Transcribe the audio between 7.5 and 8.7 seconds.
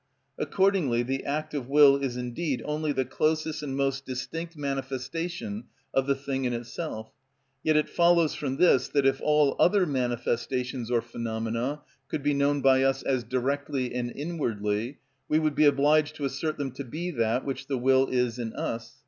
yet it follows from